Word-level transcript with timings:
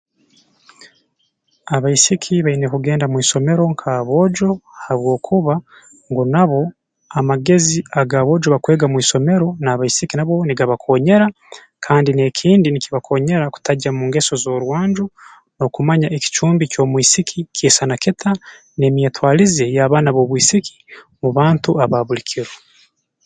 Abaisiki 1.75 2.33
baine 2.45 2.67
kugenda 2.73 3.05
mu 3.11 3.17
isomero 3.25 3.63
nk'aboojo 3.73 4.49
habwokuba 4.83 5.53
ngu 6.09 6.23
nabo 6.33 6.61
amagezi 7.19 7.77
aga 7.99 8.15
aboojo 8.21 8.47
bakwega 8.53 8.85
mu 8.93 8.97
isomero 9.03 9.47
n'abaisiki 9.63 10.13
nabo 10.17 10.35
nigabakoonyera 10.47 11.27
kandi 11.85 12.09
n'ekindi 12.13 12.67
nikibakoonyera 12.69 13.45
kutagya 13.53 13.89
mu 13.97 14.03
ngeso 14.07 14.33
z'orwanju 14.43 15.05
n'okumanya 15.57 16.07
ekicumbi 16.17 16.63
ky'omwisiki 16.71 17.37
kiisana 17.55 17.95
kita 18.03 18.31
n'emyetwalize 18.77 19.65
y'abaana 19.75 20.09
b'obwisiki 20.15 20.75
mu 21.21 21.29
bantu 21.37 21.69
aba 21.83 22.05
buli 22.07 22.23
kiro 22.29 22.53